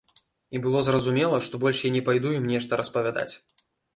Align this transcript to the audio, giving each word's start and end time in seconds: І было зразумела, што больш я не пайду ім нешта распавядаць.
І 0.59 0.61
было 0.63 0.79
зразумела, 0.87 1.37
што 1.49 1.59
больш 1.65 1.83
я 1.87 1.91
не 1.97 2.03
пайду 2.09 2.33
ім 2.39 2.49
нешта 2.55 2.81
распавядаць. 2.83 3.29